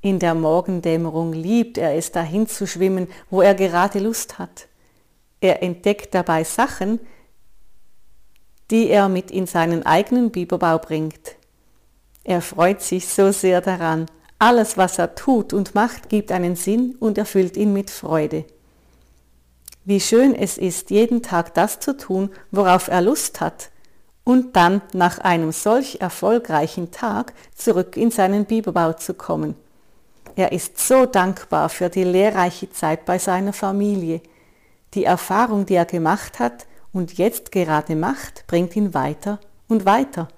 In 0.00 0.20
der 0.20 0.34
Morgendämmerung 0.34 1.32
liebt 1.32 1.76
er 1.76 1.96
es 1.96 2.12
dahin 2.12 2.46
zu 2.46 2.68
schwimmen, 2.68 3.08
wo 3.30 3.42
er 3.42 3.54
gerade 3.54 3.98
Lust 3.98 4.38
hat. 4.38 4.68
Er 5.44 5.62
entdeckt 5.62 6.14
dabei 6.14 6.42
Sachen, 6.42 7.00
die 8.70 8.88
er 8.88 9.10
mit 9.10 9.30
in 9.30 9.46
seinen 9.46 9.84
eigenen 9.84 10.30
Biberbau 10.30 10.78
bringt. 10.78 11.36
Er 12.22 12.40
freut 12.40 12.80
sich 12.80 13.06
so 13.08 13.30
sehr 13.30 13.60
daran. 13.60 14.06
Alles, 14.38 14.78
was 14.78 14.98
er 14.98 15.14
tut 15.14 15.52
und 15.52 15.74
macht, 15.74 16.08
gibt 16.08 16.32
einen 16.32 16.56
Sinn 16.56 16.96
und 16.98 17.18
erfüllt 17.18 17.58
ihn 17.58 17.74
mit 17.74 17.90
Freude. 17.90 18.46
Wie 19.84 20.00
schön 20.00 20.34
es 20.34 20.56
ist, 20.56 20.88
jeden 20.88 21.22
Tag 21.22 21.52
das 21.52 21.78
zu 21.78 21.94
tun, 21.94 22.30
worauf 22.50 22.88
er 22.88 23.02
Lust 23.02 23.42
hat, 23.42 23.68
und 24.24 24.56
dann 24.56 24.80
nach 24.94 25.18
einem 25.18 25.52
solch 25.52 26.00
erfolgreichen 26.00 26.90
Tag 26.90 27.34
zurück 27.54 27.98
in 27.98 28.10
seinen 28.10 28.46
Biberbau 28.46 28.94
zu 28.94 29.12
kommen. 29.12 29.56
Er 30.36 30.52
ist 30.52 30.78
so 30.78 31.04
dankbar 31.04 31.68
für 31.68 31.90
die 31.90 32.04
lehrreiche 32.04 32.70
Zeit 32.70 33.04
bei 33.04 33.18
seiner 33.18 33.52
Familie, 33.52 34.22
die 34.94 35.04
Erfahrung, 35.04 35.66
die 35.66 35.74
er 35.74 35.84
gemacht 35.84 36.38
hat 36.38 36.66
und 36.92 37.18
jetzt 37.18 37.52
gerade 37.52 37.96
macht, 37.96 38.46
bringt 38.46 38.76
ihn 38.76 38.94
weiter 38.94 39.40
und 39.68 39.84
weiter. 39.84 40.28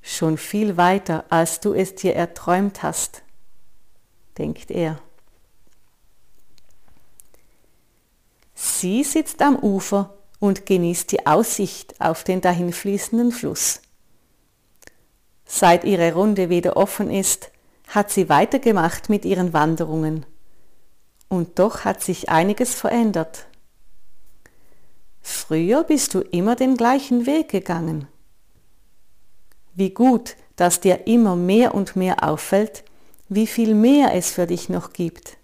Schon 0.00 0.38
viel 0.38 0.76
weiter, 0.76 1.24
als 1.28 1.60
du 1.60 1.74
es 1.74 1.94
dir 1.94 2.14
erträumt 2.14 2.82
hast, 2.82 3.22
denkt 4.38 4.70
er. 4.70 4.98
Sie 8.54 9.04
sitzt 9.04 9.42
am 9.42 9.56
Ufer 9.56 10.14
und 10.40 10.66
genießt 10.66 11.12
die 11.12 11.26
Aussicht 11.26 12.00
auf 12.00 12.24
den 12.24 12.40
dahinfließenden 12.40 13.32
Fluss. 13.32 13.82
Seit 15.44 15.84
ihre 15.84 16.12
Runde 16.12 16.48
wieder 16.48 16.76
offen 16.76 17.10
ist, 17.10 17.50
hat 17.88 18.10
sie 18.10 18.28
weitergemacht 18.28 19.08
mit 19.08 19.24
ihren 19.24 19.52
Wanderungen. 19.52 20.26
Und 21.28 21.58
doch 21.58 21.84
hat 21.84 22.02
sich 22.02 22.30
einiges 22.30 22.74
verändert. 22.74 23.46
Früher 25.20 25.84
bist 25.84 26.14
du 26.14 26.20
immer 26.20 26.56
den 26.56 26.76
gleichen 26.76 27.26
Weg 27.26 27.50
gegangen. 27.50 28.08
Wie 29.74 29.90
gut, 29.90 30.36
dass 30.56 30.80
dir 30.80 31.06
immer 31.06 31.36
mehr 31.36 31.74
und 31.74 31.96
mehr 31.96 32.24
auffällt, 32.24 32.82
wie 33.28 33.46
viel 33.46 33.74
mehr 33.74 34.14
es 34.14 34.30
für 34.30 34.46
dich 34.46 34.70
noch 34.70 34.94
gibt. 34.94 35.36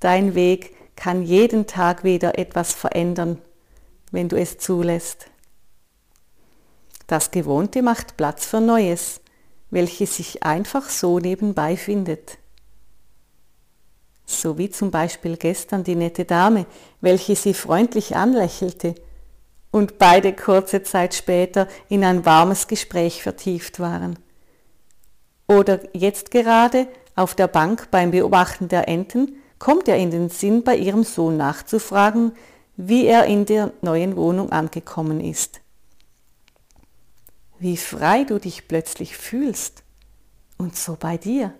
Dein 0.00 0.34
Weg 0.34 0.74
kann 0.96 1.22
jeden 1.22 1.66
Tag 1.66 2.02
wieder 2.02 2.38
etwas 2.38 2.72
verändern, 2.72 3.40
wenn 4.10 4.28
du 4.28 4.36
es 4.36 4.58
zulässt. 4.58 5.26
Das 7.06 7.30
Gewohnte 7.30 7.82
macht 7.82 8.16
Platz 8.16 8.46
für 8.46 8.60
Neues, 8.60 9.20
welches 9.70 10.16
sich 10.16 10.42
einfach 10.42 10.88
so 10.88 11.18
nebenbei 11.18 11.76
findet 11.76 12.38
so 14.26 14.58
wie 14.58 14.70
zum 14.70 14.90
Beispiel 14.90 15.36
gestern 15.36 15.84
die 15.84 15.96
nette 15.96 16.24
Dame, 16.24 16.66
welche 17.00 17.36
sie 17.36 17.54
freundlich 17.54 18.16
anlächelte 18.16 18.94
und 19.70 19.98
beide 19.98 20.32
kurze 20.32 20.82
Zeit 20.82 21.14
später 21.14 21.68
in 21.88 22.04
ein 22.04 22.24
warmes 22.24 22.68
Gespräch 22.68 23.22
vertieft 23.22 23.80
waren. 23.80 24.18
Oder 25.46 25.80
jetzt 25.92 26.30
gerade 26.30 26.88
auf 27.16 27.34
der 27.34 27.48
Bank 27.48 27.88
beim 27.90 28.10
Beobachten 28.10 28.68
der 28.68 28.88
Enten 28.88 29.36
kommt 29.58 29.88
er 29.88 29.96
in 29.96 30.10
den 30.10 30.30
Sinn, 30.30 30.62
bei 30.62 30.76
ihrem 30.76 31.04
Sohn 31.04 31.36
nachzufragen, 31.36 32.32
wie 32.76 33.06
er 33.06 33.26
in 33.26 33.46
der 33.46 33.72
neuen 33.82 34.16
Wohnung 34.16 34.52
angekommen 34.52 35.20
ist. 35.20 35.60
Wie 37.58 37.76
frei 37.76 38.24
du 38.24 38.38
dich 38.38 38.68
plötzlich 38.68 39.16
fühlst 39.16 39.84
und 40.58 40.76
so 40.76 40.96
bei 40.98 41.16
dir. 41.16 41.54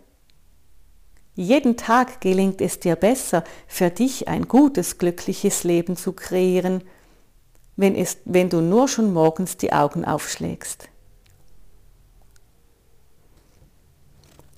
Jeden 1.35 1.77
Tag 1.77 2.20
gelingt 2.20 2.61
es 2.61 2.79
dir 2.79 2.94
besser, 2.94 3.42
für 3.66 3.90
dich 3.90 4.29
ein 4.29 4.47
gutes, 4.47 4.99
glückliches 4.99 5.64
Leben 5.64 5.97
zu 5.97 6.12
kreieren, 6.12 6.85
wenn, 7.77 7.97
es, 7.97 8.18
wenn 8.25 8.51
du 8.51 8.61
nur 8.61 8.87
schon 8.87 9.12
morgens 9.12 9.57
die 9.57 9.73
Augen 9.73 10.05
aufschlägst. 10.05 10.88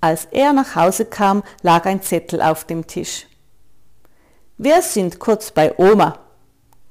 Als 0.02 0.26
er 0.26 0.52
nach 0.52 0.76
Hause 0.76 1.06
kam, 1.06 1.42
lag 1.62 1.86
ein 1.86 2.02
Zettel 2.02 2.42
auf 2.42 2.64
dem 2.64 2.86
Tisch. 2.86 3.26
Wir 4.58 4.82
sind 4.82 5.18
kurz 5.18 5.50
bei 5.50 5.78
Oma, 5.78 6.18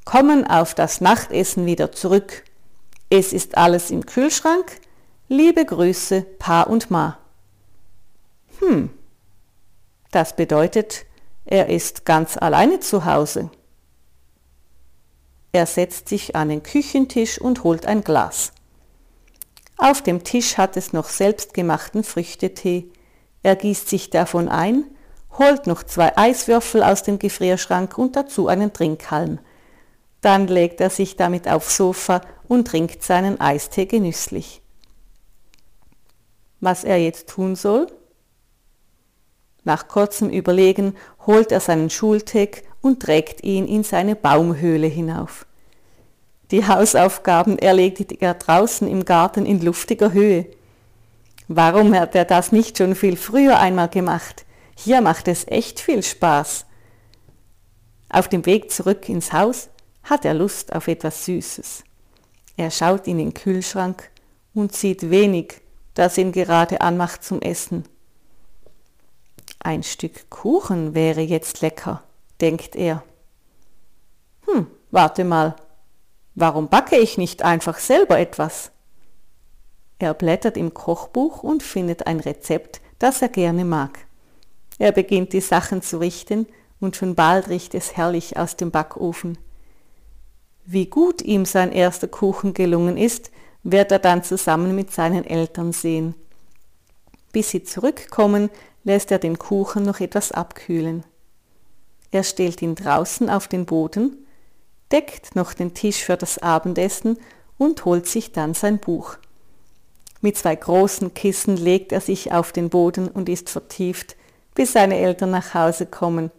kommen 0.03 0.45
auf 0.47 0.73
das 0.73 0.99
Nachtessen 0.99 1.65
wieder 1.67 1.91
zurück. 1.91 2.43
Es 3.09 3.33
ist 3.33 3.57
alles 3.57 3.91
im 3.91 4.05
Kühlschrank. 4.05 4.79
Liebe 5.27 5.63
Grüße, 5.63 6.23
Pa 6.39 6.63
und 6.63 6.91
Ma. 6.91 7.19
Hm, 8.59 8.89
das 10.15 10.35
bedeutet, 10.35 11.05
er 11.43 11.67
ist 11.67 12.05
ganz 12.05 12.37
alleine 12.37 12.79
zu 12.79 13.03
Hause. 13.03 13.51
Er 15.51 15.65
setzt 15.65 16.07
sich 16.07 16.35
an 16.35 16.47
den 16.49 16.63
Küchentisch 16.63 17.39
und 17.39 17.63
holt 17.63 17.85
ein 17.85 18.01
Glas. 18.01 18.53
Auf 19.77 20.01
dem 20.01 20.23
Tisch 20.23 20.57
hat 20.57 20.77
es 20.77 20.93
noch 20.93 21.09
selbstgemachten 21.09 22.05
Früchtetee. 22.05 22.89
Er 23.43 23.57
gießt 23.57 23.89
sich 23.89 24.09
davon 24.09 24.47
ein, 24.47 24.85
holt 25.37 25.67
noch 25.67 25.83
zwei 25.83 26.17
Eiswürfel 26.17 26.81
aus 26.81 27.03
dem 27.03 27.19
Gefrierschrank 27.19 27.97
und 27.97 28.15
dazu 28.15 28.47
einen 28.47 28.71
Trinkhalm. 28.71 29.39
Dann 30.21 30.47
legt 30.47 30.79
er 30.79 30.89
sich 30.89 31.17
damit 31.17 31.47
aufs 31.47 31.75
Sofa 31.75 32.21
und 32.47 32.69
trinkt 32.69 33.03
seinen 33.03 33.41
Eistee 33.41 33.85
genüsslich. 33.85 34.61
Was 36.61 36.85
er 36.85 36.97
jetzt 36.97 37.27
tun 37.27 37.57
soll? 37.57 37.87
Nach 39.65 39.87
kurzem 39.87 40.29
Überlegen 40.29 40.95
holt 41.25 41.51
er 41.51 41.59
seinen 41.59 41.89
Schultag 41.89 42.61
und 42.81 43.01
trägt 43.01 43.43
ihn 43.43 43.67
in 43.67 43.83
seine 43.83 44.15
Baumhöhle 44.15 44.87
hinauf. 44.87 45.45
Die 46.51 46.67
Hausaufgaben 46.67 47.57
erledigt 47.57 48.21
er 48.21 48.35
draußen 48.35 48.87
im 48.87 49.03
Garten 49.03 49.47
in 49.47 49.59
luftiger 49.59 50.13
Höhe. 50.13 50.45
Warum 51.47 51.93
hat 51.95 52.13
er 52.13 52.25
das 52.25 52.51
nicht 52.51 52.77
schon 52.77 52.95
viel 52.95 53.17
früher 53.17 53.59
einmal 53.59 53.89
gemacht? 53.89 54.45
Hier 54.77 55.01
macht 55.01 55.27
es 55.27 55.47
echt 55.47 55.79
viel 55.79 56.03
Spaß. 56.03 56.65
Auf 58.09 58.27
dem 58.27 58.45
Weg 58.45 58.71
zurück 58.71 59.09
ins 59.09 59.33
Haus 59.33 59.69
hat 60.03 60.25
er 60.25 60.35
Lust 60.35 60.73
auf 60.73 60.87
etwas 60.87 61.25
Süßes. 61.25 61.83
Er 62.55 62.69
schaut 62.69 63.07
in 63.07 63.17
den 63.17 63.33
Kühlschrank 63.33 64.11
und 64.53 64.75
sieht 64.75 65.09
wenig, 65.09 65.61
das 65.95 66.19
ihn 66.19 66.31
gerade 66.31 66.81
anmacht 66.81 67.23
zum 67.23 67.41
Essen. 67.41 67.83
Ein 69.65 69.81
Stück 69.81 70.29
Kuchen 70.29 70.93
wäre 70.93 71.21
jetzt 71.21 71.61
lecker, 71.61 72.03
denkt 72.39 72.75
er. 72.75 73.01
Hm, 74.45 74.67
warte 74.91 75.23
mal, 75.23 75.55
warum 76.35 76.67
backe 76.67 76.97
ich 76.97 77.17
nicht 77.17 77.41
einfach 77.41 77.79
selber 77.79 78.19
etwas? 78.19 78.69
Er 79.97 80.13
blättert 80.13 80.55
im 80.55 80.75
Kochbuch 80.75 81.41
und 81.41 81.63
findet 81.63 82.05
ein 82.05 82.19
Rezept, 82.19 82.79
das 82.99 83.23
er 83.23 83.29
gerne 83.29 83.65
mag. 83.65 84.05
Er 84.77 84.91
beginnt 84.91 85.33
die 85.33 85.41
Sachen 85.41 85.81
zu 85.81 85.97
richten 85.99 86.45
und 86.79 86.95
schon 86.95 87.15
bald 87.15 87.49
riecht 87.49 87.73
es 87.73 87.97
herrlich 87.97 88.37
aus 88.37 88.57
dem 88.57 88.69
Backofen. 88.69 89.35
Wie 90.63 90.85
gut 90.85 91.23
ihm 91.23 91.43
sein 91.43 91.71
erster 91.71 92.07
Kuchen 92.07 92.53
gelungen 92.53 92.97
ist, 92.97 93.31
wird 93.63 93.91
er 93.91 93.97
dann 93.97 94.23
zusammen 94.23 94.75
mit 94.75 94.91
seinen 94.91 95.25
Eltern 95.25 95.71
sehen. 95.71 96.13
Bis 97.31 97.49
sie 97.49 97.63
zurückkommen, 97.63 98.51
lässt 98.85 99.11
er 99.11 99.19
den 99.19 99.37
Kuchen 99.37 99.83
noch 99.83 99.99
etwas 99.99 100.31
abkühlen. 100.31 101.03
Er 102.11 102.23
stellt 102.23 102.61
ihn 102.61 102.75
draußen 102.75 103.29
auf 103.29 103.49
den 103.49 103.65
Boden, 103.65 104.25
deckt 104.91 105.35
noch 105.35 105.53
den 105.53 105.73
Tisch 105.73 106.03
für 106.05 106.15
das 106.15 106.37
Abendessen 106.37 107.17
und 107.57 107.83
holt 107.83 108.07
sich 108.07 108.31
dann 108.31 108.53
sein 108.53 108.79
Buch. 108.79 109.17
Mit 110.21 110.37
zwei 110.37 110.55
großen 110.55 111.13
Kissen 111.13 111.57
legt 111.57 111.91
er 111.91 111.99
sich 111.99 112.31
auf 112.31 112.51
den 112.51 112.69
Boden 112.69 113.09
und 113.09 113.27
ist 113.27 113.49
vertieft, 113.49 114.15
bis 114.53 114.71
seine 114.73 114.97
Eltern 114.97 115.31
nach 115.31 115.53
Hause 115.53 115.85
kommen. 115.85 116.31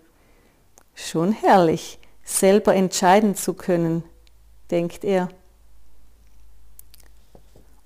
Schon 0.94 1.32
herrlich, 1.32 1.98
selber 2.24 2.74
entscheiden 2.74 3.34
zu 3.34 3.54
können, 3.54 4.02
denkt 4.70 5.04
er. 5.04 5.28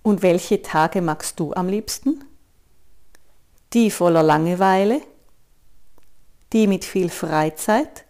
Und 0.02 0.22
welche 0.22 0.62
Tage 0.62 1.02
magst 1.02 1.40
du 1.40 1.52
am 1.54 1.68
liebsten? 1.68 2.24
Die 3.72 3.92
voller 3.92 4.24
Langeweile? 4.24 5.00
Die 6.52 6.66
mit 6.66 6.84
viel 6.84 7.08
Freizeit? 7.08 8.04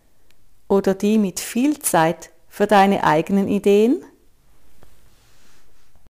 Oder 0.69 0.95
die 0.95 1.19
mit 1.19 1.39
viel 1.39 1.79
Zeit 1.81 2.31
für 2.49 2.67
deine 2.67 3.05
eigenen 3.05 3.47
Ideen? 3.47 4.03